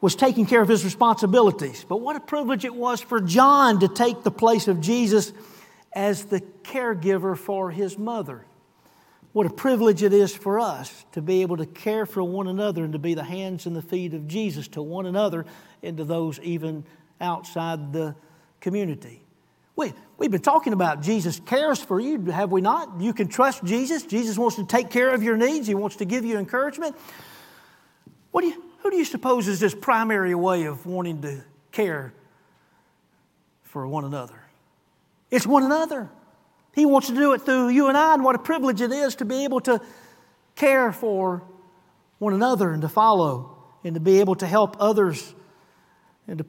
[0.00, 1.84] was taking care of his responsibilities.
[1.88, 5.32] But what a privilege it was for John to take the place of Jesus
[5.92, 8.44] as the caregiver for his mother.
[9.32, 12.82] What a privilege it is for us to be able to care for one another
[12.82, 15.46] and to be the hands and the feet of Jesus to one another
[15.82, 16.84] and to those even
[17.20, 18.16] outside the
[18.60, 19.22] community.
[19.76, 23.00] We, we've been talking about Jesus cares for you, have we not?
[23.00, 24.02] You can trust Jesus.
[24.02, 26.96] Jesus wants to take care of your needs, He wants to give you encouragement.
[28.32, 32.12] What do you, who do you suppose is this primary way of wanting to care
[33.62, 34.40] for one another?
[35.30, 36.10] It's one another.
[36.74, 39.16] He wants to do it through you and I, and what a privilege it is
[39.16, 39.80] to be able to
[40.54, 41.42] care for
[42.18, 45.34] one another and to follow and to be able to help others
[46.28, 46.46] and to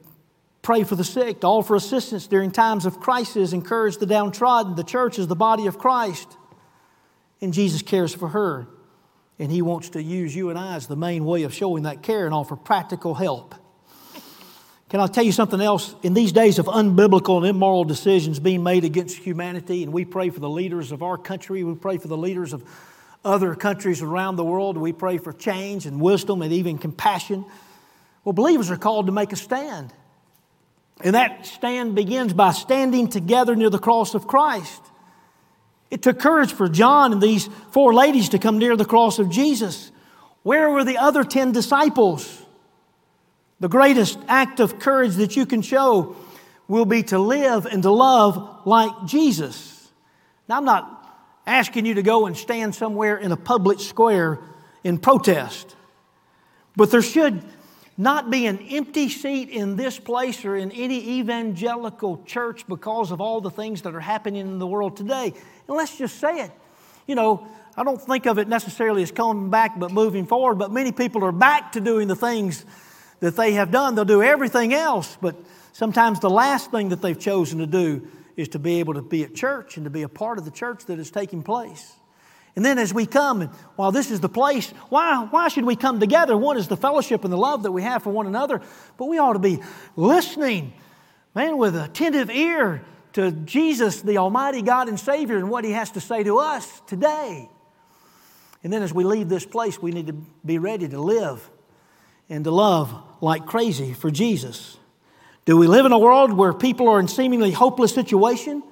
[0.62, 4.75] pray for the sick, to offer assistance during times of crisis, encourage the downtrodden.
[4.75, 6.38] The church is the body of Christ,
[7.41, 8.67] and Jesus cares for her.
[9.39, 12.03] And He wants to use you and I as the main way of showing that
[12.03, 13.55] care and offer practical help.
[14.91, 15.95] Can I tell you something else?
[16.04, 20.30] In these days of unbiblical and immoral decisions being made against humanity, and we pray
[20.30, 22.62] for the leaders of our country, we pray for the leaders of
[23.23, 27.45] other countries around the world, we pray for change and wisdom and even compassion.
[28.25, 29.93] Well, believers are called to make a stand.
[30.99, 34.82] And that stand begins by standing together near the cross of Christ.
[35.89, 39.30] It took courage for John and these four ladies to come near the cross of
[39.30, 39.89] Jesus.
[40.43, 42.40] Where were the other ten disciples?
[43.62, 46.15] The greatest act of courage that you can show
[46.67, 49.91] will be to live and to love like Jesus.
[50.50, 50.97] Now, I'm not
[51.45, 54.39] asking you to go and stand somewhere in a public square
[54.84, 55.76] in protest,
[56.76, 57.43] but there should
[58.00, 63.21] not be an empty seat in this place or in any evangelical church because of
[63.21, 65.34] all the things that are happening in the world today.
[65.67, 66.52] And let's just say it.
[67.06, 67.47] You know,
[67.78, 71.24] I don't think of it necessarily as coming back but moving forward, but many people
[71.24, 72.65] are back to doing the things
[73.21, 73.95] that they have done.
[73.95, 75.36] They'll do everything else, but
[75.71, 79.23] sometimes the last thing that they've chosen to do is to be able to be
[79.23, 81.93] at church and to be a part of the church that is taking place.
[82.55, 85.75] And then as we come, and while this is the place, why, why should we
[85.77, 86.36] come together?
[86.36, 88.62] One is the fellowship and the love that we have for one another,
[88.97, 89.62] but we ought to be
[89.95, 90.73] listening,
[91.34, 95.91] man, with attentive ear to Jesus, the Almighty God and Savior, and what He has
[95.91, 97.49] to say to us today.
[98.63, 100.13] And then as we leave this place, we need to
[100.45, 101.49] be ready to live
[102.29, 104.77] and to love like crazy for Jesus?
[105.45, 108.63] Do we live in a world where people are in seemingly hopeless situation,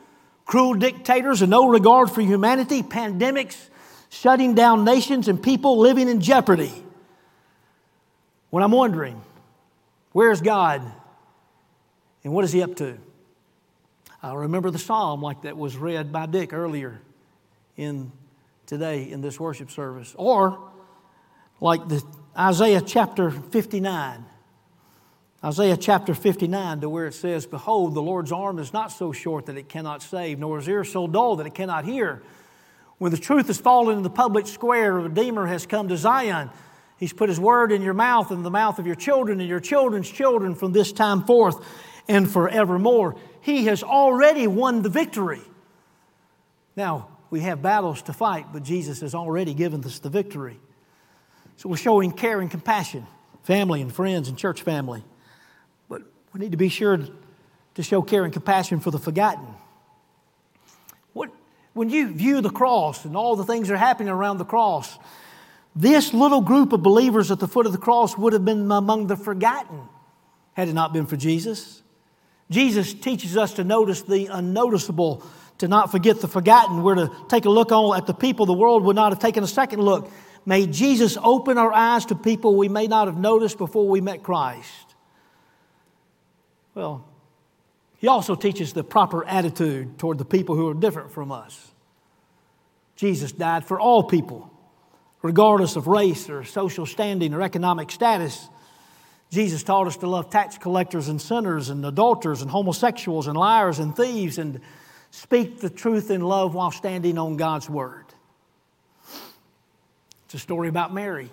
[0.46, 3.70] cruel dictators and no regard for humanity, pandemics
[4.10, 6.74] shutting down nations and people living in jeopardy?
[8.50, 9.22] When I'm wondering,
[10.12, 10.82] where's God
[12.24, 12.98] and what is He up to?
[14.22, 17.00] I remember the psalm like that was read by Dick earlier
[17.78, 18.12] in
[18.66, 20.60] today in this worship service, or
[21.62, 22.04] like the
[22.38, 24.26] Isaiah chapter 59.
[25.44, 29.46] Isaiah chapter 59, to where it says, Behold, the Lord's arm is not so short
[29.46, 32.22] that it cannot save, nor his ear so dull that it cannot hear.
[32.98, 36.50] When the truth has fallen in the public square, a Redeemer has come to Zion.
[36.98, 39.62] He's put his word in your mouth and the mouth of your children and your
[39.62, 41.66] children's children from this time forth
[42.10, 43.16] and forevermore.
[43.40, 45.42] He has already won the victory.
[46.76, 50.60] Now, we have battles to fight, but Jesus has already given us the victory.
[51.56, 53.08] So we're showing care and compassion,
[53.44, 55.06] family and friends and church family.
[56.40, 56.98] Need to be sure
[57.76, 59.46] to show care and compassion for the forgotten.
[61.12, 61.32] What,
[61.74, 64.98] when you view the cross and all the things that are happening around the cross,
[65.76, 69.08] this little group of believers at the foot of the cross would have been among
[69.08, 69.82] the forgotten
[70.54, 71.84] had it not been for Jesus.
[72.50, 75.22] Jesus teaches us to notice the unnoticeable,
[75.58, 76.84] to not forget the forgotten.
[76.84, 79.48] We're to take a look at the people the world would not have taken a
[79.48, 80.10] second look.
[80.46, 84.24] May Jesus open our eyes to people we may not have noticed before we met
[84.24, 84.89] Christ.
[86.80, 87.04] Well,
[87.98, 91.74] he also teaches the proper attitude toward the people who are different from us.
[92.96, 94.50] Jesus died for all people,
[95.22, 98.48] regardless of race or social standing or economic status.
[99.30, 103.80] Jesus taught us to love tax collectors and sinners and adulterers and homosexuals and liars
[103.80, 104.62] and thieves and
[105.12, 108.06] speak the truth in love while standing on God's word.
[110.24, 111.30] It's a story about Mary.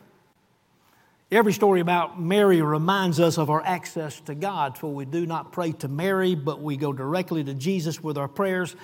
[1.29, 5.51] Every story about Mary reminds us of our access to God, for we do not
[5.51, 8.77] pray to Mary, but we go directly to Jesus with our prayers.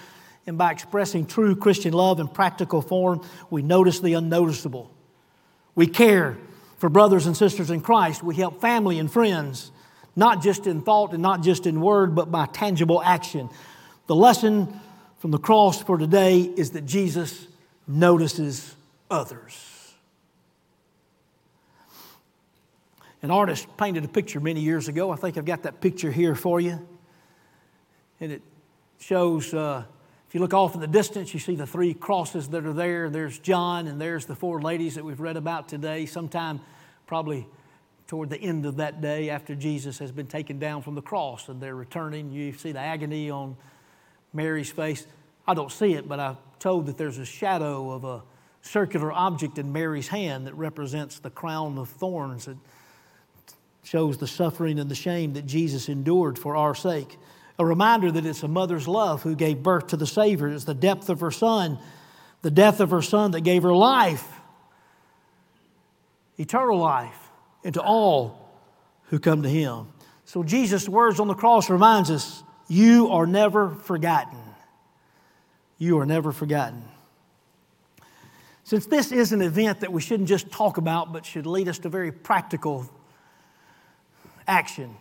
[0.44, 4.90] And by expressing true Christian love in practical form, we notice the unnoticeable.
[5.76, 6.36] We care
[6.78, 8.24] for brothers and sisters in Christ.
[8.24, 9.70] We help family and friends,
[10.16, 13.50] not just in thought and not just in word, but by tangible action.
[14.08, 14.80] The lesson
[15.18, 17.46] from the cross for today is that Jesus
[17.86, 18.74] notices
[19.08, 19.71] others.
[23.22, 25.12] An artist painted a picture many years ago.
[25.12, 26.84] I think I've got that picture here for you.
[28.18, 28.42] And it
[28.98, 29.84] shows, uh,
[30.26, 33.08] if you look off in the distance, you see the three crosses that are there.
[33.10, 36.04] There's John, and there's the four ladies that we've read about today.
[36.04, 36.60] Sometime,
[37.06, 37.46] probably
[38.08, 41.48] toward the end of that day, after Jesus has been taken down from the cross
[41.48, 43.56] and they're returning, you see the agony on
[44.32, 45.06] Mary's face.
[45.46, 48.22] I don't see it, but I'm told that there's a shadow of a
[48.62, 52.56] circular object in Mary's hand that represents the crown of thorns that
[53.82, 57.18] shows the suffering and the shame that Jesus endured for our sake.
[57.58, 60.48] A reminder that it's a mother's love who gave birth to the Savior.
[60.48, 61.78] It's the depth of her son,
[62.42, 64.26] the death of her son that gave her life,
[66.38, 67.18] eternal life,
[67.62, 68.48] into all
[69.04, 69.88] who come to him.
[70.24, 74.38] So Jesus' words on the cross reminds us, you are never forgotten.
[75.76, 76.84] You are never forgotten.
[78.64, 81.80] Since this is an event that we shouldn't just talk about, but should lead us
[81.80, 82.88] to very practical
[84.46, 84.96] action.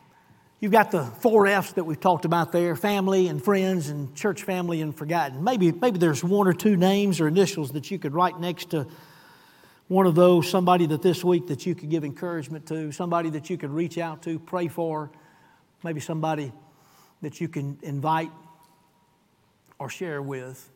[0.59, 4.43] You've got the four F's that we've talked about there family and friends and church
[4.43, 5.43] family and forgotten.
[5.43, 8.87] Maybe, maybe there's one or two names or initials that you could write next to
[9.91, 13.49] one of those, somebody that this week that you could give encouragement to, somebody that
[13.49, 15.11] you could reach out to, pray for,
[15.83, 16.53] maybe somebody
[17.21, 18.31] that you can invite
[19.79, 20.70] or share with.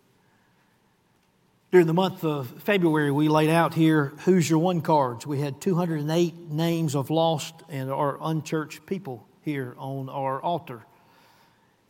[1.71, 5.25] During the month of February, we laid out here Who's Your One cards.
[5.25, 10.85] We had 208 names of lost and or unchurched people here on our altar.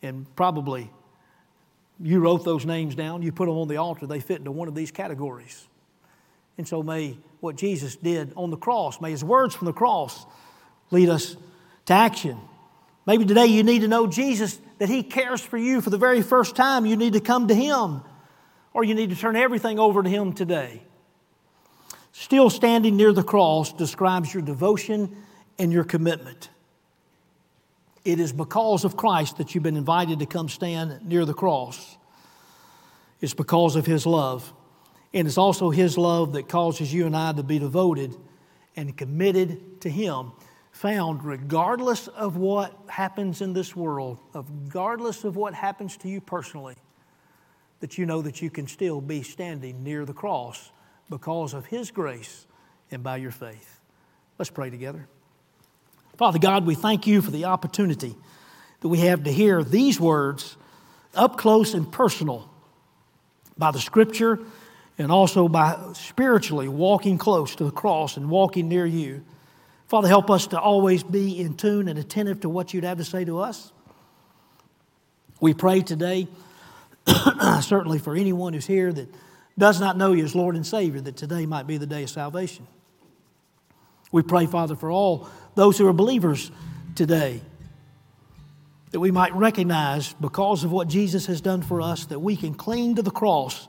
[0.02, 0.90] And probably
[2.00, 4.66] you wrote those names down, you put them on the altar, they fit into one
[4.66, 5.68] of these categories.
[6.58, 10.26] And so may what Jesus did on the cross, may his words from the cross
[10.90, 11.36] lead us
[11.84, 12.40] to action.
[13.06, 16.22] Maybe today you need to know Jesus, that he cares for you for the very
[16.22, 16.86] first time.
[16.86, 18.02] You need to come to him
[18.76, 20.82] or you need to turn everything over to Him today.
[22.12, 25.16] Still standing near the cross describes your devotion
[25.58, 26.50] and your commitment.
[28.04, 31.96] It is because of Christ that you've been invited to come stand near the cross.
[33.22, 34.52] It's because of His love.
[35.14, 38.14] And it's also His love that causes you and I to be devoted
[38.76, 40.32] and committed to Him,
[40.70, 46.76] found regardless of what happens in this world, regardless of what happens to you personally
[47.80, 50.70] that you know that you can still be standing near the cross
[51.10, 52.46] because of His grace
[52.90, 53.80] and by your faith.
[54.38, 55.08] Let's pray together.
[56.16, 58.14] Father God, we thank you for the opportunity
[58.80, 60.56] that we have to hear these words
[61.14, 62.50] up close and personal
[63.58, 64.38] by the Scripture
[64.98, 69.24] and also by spiritually walking close to the cross and walking near you.
[69.88, 73.04] Father, help us to always be in tune and attentive to what you'd have to
[73.04, 73.72] say to us.
[75.40, 76.28] We pray today
[77.62, 79.08] certainly for anyone who's here that
[79.58, 82.10] does not know you as Lord and Savior, that today might be the day of
[82.10, 82.66] salvation.
[84.12, 86.50] We pray, Father, for all those who are believers
[86.94, 87.40] today,
[88.90, 92.54] that we might recognize, because of what Jesus has done for us, that we can
[92.54, 93.66] cling to the cross,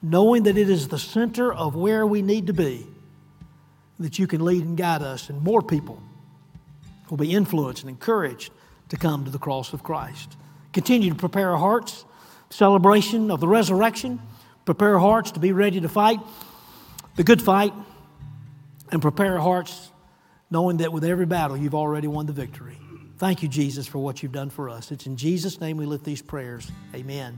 [0.00, 2.86] knowing that it is the center of where we need to be,
[3.98, 6.02] that you can lead and guide us, and more people
[7.10, 8.52] will be influenced and encouraged
[8.88, 10.36] to come to the cross of Christ.
[10.72, 12.04] Continue to prepare our hearts
[12.52, 14.20] celebration of the resurrection.
[14.64, 16.20] Prepare hearts to be ready to fight
[17.16, 17.72] the good fight
[18.90, 19.90] and prepare hearts
[20.50, 22.78] knowing that with every battle you've already won the victory.
[23.18, 24.90] Thank you, Jesus, for what you've done for us.
[24.90, 26.70] It's in Jesus' name we lift these prayers.
[26.94, 27.30] Amen.